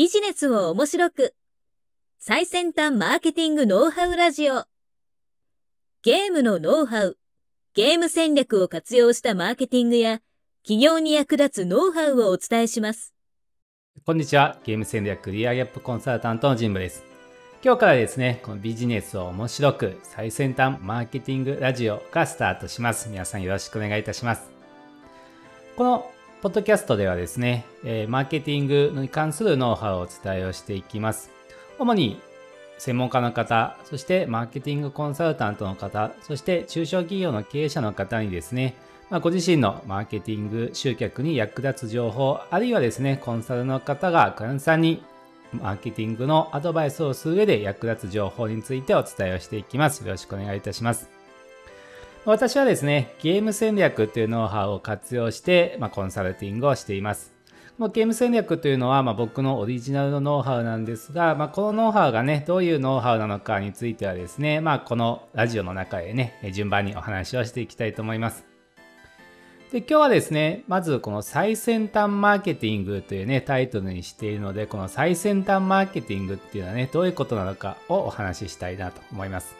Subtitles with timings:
[0.00, 1.34] ビジネスを面白く。
[2.18, 4.64] 最先端マーケティングノウハウラジオ。
[6.02, 7.18] ゲームのノウハウ、
[7.74, 10.22] ゲーム戦略を活用したマーケティングや、
[10.62, 13.12] 企業に役立つノウハウをお伝えします。
[14.06, 14.58] こんにちは。
[14.64, 17.04] ゲーム戦略クリアギャップコンサルタントのジンブです。
[17.62, 23.10] 今日からですね、このビジネスを面白く最先端マーケティングラジオがスタートします。
[23.10, 24.50] 皆さんよろしくお願いいたします。
[25.76, 26.10] この
[26.42, 31.30] ポッドキャストではですね、えー、マーケティングに関するノウハウをお伝えをしていきます。
[31.78, 32.18] 主に
[32.78, 38.74] 専門家の方、そしてマーケティングコンサルタントの方、そして中小企業の経営者の方にですね、
[39.10, 45.02] まあ、ご自身のマーケティング集客に役立つ情報、あるいはですね、コンサルの方がクランさんに
[45.52, 50.00] マーケティングのアドバイスをする上で役立つ情報についてお伝えをしていきます。
[50.06, 51.19] よろしくお願いいたします。
[52.26, 57.32] 私はですね、ゲーム戦略というノウハウを活用して、まあ、コンサルティングをしています。
[57.78, 68.44] このゲーム戦略というのは、まあ、僕のオリジナルのノウハウなんですが、まあ、このノウハウがね、どういうノウハウなのかについてはですね、まあ、このラジオの中でね、順番にお話をしていきたいと思います。
[69.72, 79.59] で、今日はですね、まずこの最先端マーケティングというね、タイトルにしているので、この最先端マーケティングっていうのはね、どういうことなのかをお話ししたいなと思います。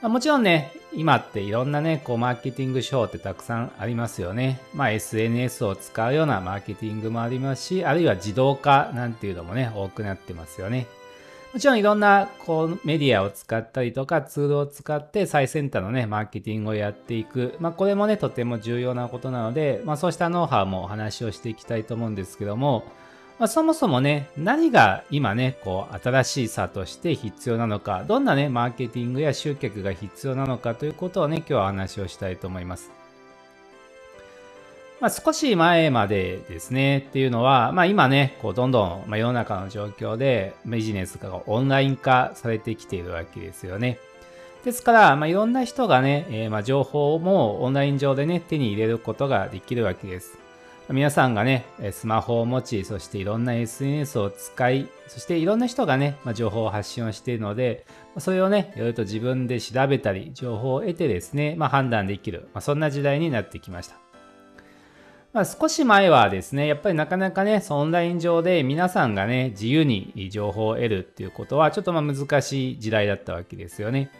[0.00, 4.60] まもちろんね、今っていろんなね、こうマーケティング手法ってたくさんありますよね。
[4.72, 10.86] まあ SNS を使うようなマーケティングもありますし、あるいは自動化なんていうのもね、多くなってますよね。
[11.52, 17.56] もちろんいろんなこうメディアを使ったりとかツールを使って最先端のね、マーケティングをやっていく。
[17.58, 22.84] まあこれもね、とても重要なことなので、まあそうしたノウハウもお話をしていきたいと思うんですけども、
[23.38, 32.90] まあ、そもそもね、何が今ね、こう、新しい差として必要なのか、どんなね、マーケティングや集客が必要なのかということをね、今日は話をしたいと思います。
[35.00, 43.98] まあ、少し前までですね、っていうのは、まあ今ね、こうどんどん、ま、世の中の状況でビジネスがオンライン化されてきているわけですよね。
[44.64, 50.47] ですから、まあ、いろんな人がね、えー、ま情報もオンライン上でね、手に入れることができるわけです。
[50.90, 57.84] 皆さんがね、スマホを持ち、そしていろんな SNS を使い、そしていろんな人がね、ま、情報を発信をしているので、
[58.16, 63.96] それをね、いろいろと自分で調べたり、情報を得てですね、まあ、判断できる、まあ、そんな時代になってきました。
[65.34, 74.10] ま、少し前はですね、やっぱりなかなかね、オンライン上で皆さんがね、自由に情報を得るっていうことは、ちょっとまあ難しい時代だったわけですよね。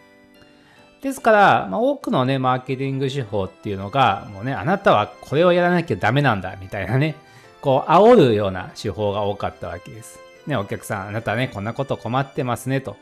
[1.02, 7.14] ですから、まあ、多くのね、マーケティング手法っていうのが、もうね、あなたはこれをやらなきゃダメなんだ、みたいなね、
[7.60, 10.18] こう、煽るような手法が多かったわけです。
[10.46, 12.96] ね、お客さん、あなたね、こんなこと困ってますね、と。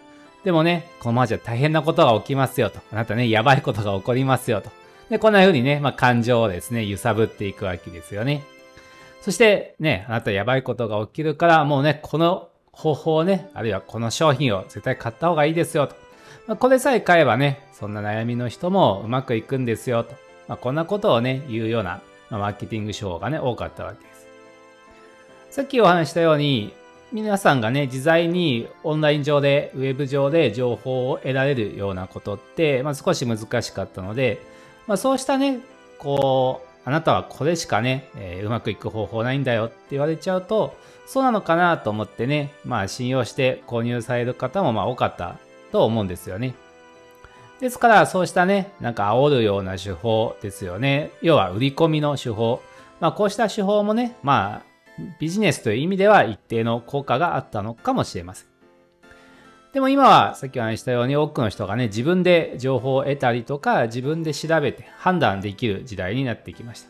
[0.45, 2.81] でもね、このままじゃ大変なことが起きますよ、と。
[2.93, 4.71] あなたね、やばいことが起こりますよ、と。
[5.09, 8.43] で、こんな風にね、まあ、感情をですね、揺さぶっていくわけですよね。
[9.23, 16.06] そして、ね、あなたやばいことが起きるから、もうね、この方法をね、あるいはこの商品を絶対買った方がいいですよ、と。
[16.47, 20.15] まあ、これさえ買えばね、そんな悩みの人もうまくいくんですよと。
[20.47, 24.27] まあ、こんなことをね、言うような、まあ、マーケティング手法がね、多かったわけです。
[25.51, 26.73] さっきお話したように、
[27.12, 34.41] 皆さんがね、自在にオンライン上で、ウェブ上で情報を得られるようなことって、まあ、少し難しかったので、
[34.87, 35.61] まあ、そうしたね、
[35.99, 40.77] こう、あなたはこれしかね、えー、うまくいく方法ないんだよって言われちゃうと、
[41.07, 45.37] そうなのかなと思ってね、まあ信用して購入される方もまあ多かった
[45.76, 46.54] と思うんですよね。
[47.60, 51.10] ですから、そうしたね、なんか煽るような手法ですよね。
[51.20, 52.62] 要は売り込みの手法。
[52.98, 58.47] まあ、こうした手法もね、まあ、ビジネスという意味では一定の効果があったのかもしれません。
[59.75, 66.88] でも今はさっきお話したように多くの人がね、自分で情報を得たりとか、自分で調べて判断できる時代になってきました。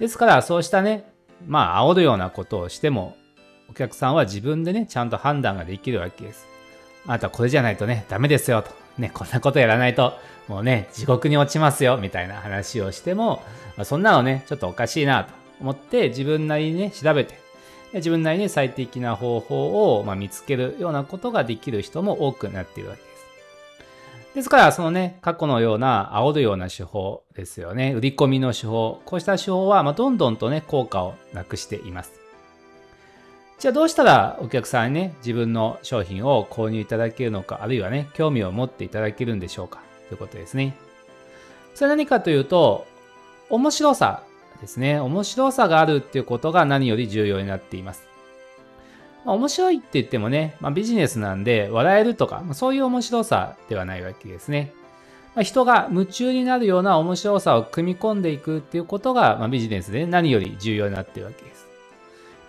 [0.00, 1.04] ですから、そうしたね、
[1.46, 3.16] まあ、煽るようなことをしても、
[3.70, 6.51] お客さんは自分でね、ちゃんと判断ができるわけです。
[7.06, 8.70] あなたこれじゃないとね、ダメですよと。
[8.98, 10.12] ね、こんなことやらないと、
[10.48, 13.42] もうね、地獄に落ちますよ、みたいな話をしても、
[13.76, 17.38] まあ、そんなのね、ちょっとおかしいなと思って、自分なりにね、調べて、
[17.94, 23.12] 自分なりに最適な方法を、まあ、見つけるようなことができる人も多くなっているわけです。
[24.34, 27.92] ですから、そのね、過去のような煽るような手法ですよね。
[27.92, 29.00] 売り込みの手法。
[29.04, 32.21] こうした手法は、まあ、どんどんとね、効果をなくしています。
[33.62, 40.74] じゃあどうしたらお客さんにね、自分の商品を購入いただけるのか、あるいはね、興味を持っていただけるんでしょうかということですね。
[41.76, 42.88] それ何かというと、
[43.50, 44.24] 面白さ
[44.60, 44.98] ですね。
[44.98, 48.02] 面白さがあるっていうことが何より重要になっています。
[49.24, 54.72] まあ、面白いって言ってもね、まあ、ビジネスなんで笑えるとか、まあ、そういう面白さではないわけですね。
[55.36, 61.71] まあ、人が夢中になるような面白さを組み込んでいくっていうことが、まあ、ビジネスで何より重要になっているわけです。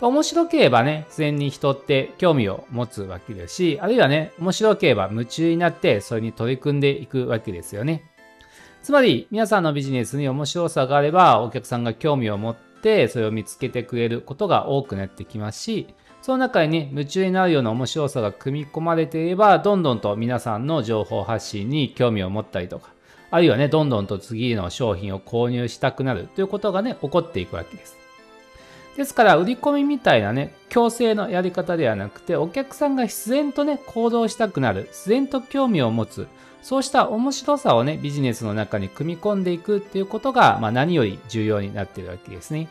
[0.00, 8.02] 面白ければね、自然に人って興味を持つわけですし、あるいはね、面白ければ夢中になってそれに取り組んでいくわけですよね。
[8.82, 15.86] つまり、皆さんのビジネスに面白さがあれば、お客さんが興味を持って、それを見つけてくれることが多くなってきますし、
[16.20, 22.92] その中にね、夢中になるような面白さが組み込まれていれば、どんどんと皆さんの情報発信に興味を持ったりとか、
[23.30, 28.03] あるいはね、どんどんと次の商品を購入したくなるということがね、起こっていくわけです。
[28.96, 36.28] ですから、売り込みみたいなね、強制のやり方ではなくて、お客さんが自然とね、行動したくなる、自然と興味を持つ、
[36.62, 42.68] そうした面白さをね、ビジネスの中に組み込んでいくっていうことが、まあ、何より重要になっているわけですね。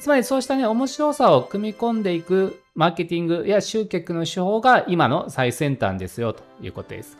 [0.00, 7.18] つまりそうしたね、面白さを組み込んでいくマーケティングや集客の手法が今の最先端ですよということです。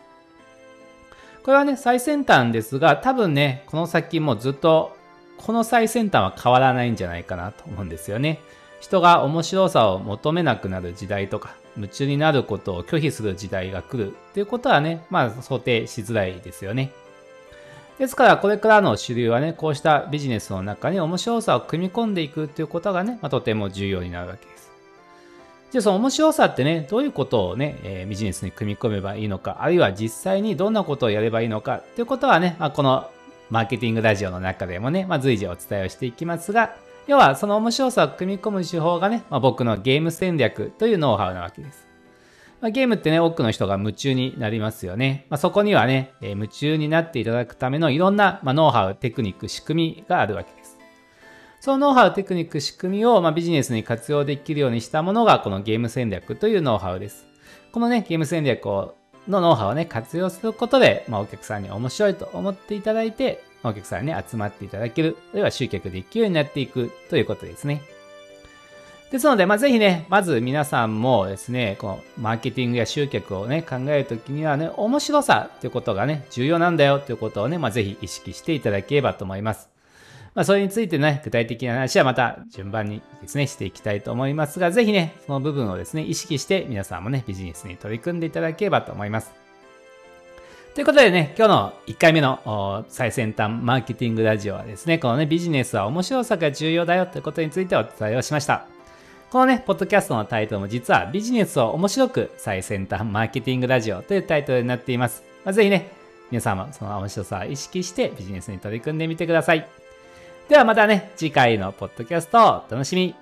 [1.43, 4.94] これはね、最先端ですが、多分ね、この先もずっと
[5.38, 8.40] この最先端は変わらないんじゃないかなと思うんですよね。
[8.81, 16.93] 人が面白さを求めなくなる時代とか、夢中になることを拒否する時代が来るっていうことはね、まあ想定しづらいですよね。
[17.99, 24.70] ですから、これからの主流はね、こうしたビジネスの中に面白さを組み込んでいくっていうことがね、まあ、とても重要になるわけです。
[25.73, 33.11] じゃあその面白さってね、どういうことをね、えー、ビジネスに組み込めばいいのか、あるいは実際にどんなことをやればいいのかっていうことはね、まあ、この
[33.50, 41.89] マーケティングラジオの中でもね、まあ、随時お伝えをしていきますが、要はその面白さを組み込む手法がね、まあ、僕のゲーム戦略というノウハウなわけです。
[42.61, 45.27] まあ、ゲームってね、多くの人が夢中になりますよね。
[45.31, 50.77] まあ、そこにはね、えー、夢中になっていただくためのいろんな、まあ、ノウハウ、テクニック、仕組みがあるわけです。
[51.61, 57.27] そのノウハウ、テクニック、仕組みを、ま、ビジネスに活用できるようにしたものが、このゲーム戦略というノウハウです。
[57.73, 58.98] このね、ゲーム戦略を
[59.29, 67.83] のノウハウをね、活用することで、まあ、お客さんに面白いと思っていただいて、お客さんに集まっていただける、あるいは集客できるようになっていくということですね。
[69.11, 79.78] ですので、まあ、ぜひね、まず皆さんもですね、このマーケティングや集客をね、考えるときにはね、面白さということがね、重要なんだよということをね、まあ、ぜひ意識していただければと思います。
[80.35, 89.33] まあ、それについてね、具体的な話はまた順番にですね、していきたいと思いますが、ぜひね、その部分をですね、意識して皆さんもね、ビジネスに取り組んでいただければと思います。
[90.75, 98.67] ということでね、今日の1回目の最先端マーケティングラジオはですね、このね、ビジネスは面白さが重要だよということについてお伝えをしました。
[99.31, 105.25] このね、ポッドキャストのタイトルも実はビジネスを面白く最先端マーケティングラジオというタイトルになっています。
[105.45, 105.91] まあ、ぜひね、
[106.31, 109.69] 皆さんもその面白さを意識してビジネスに取り組んでみてください。
[110.49, 113.15] ではまたね、次回のポッドキャストをお楽しみ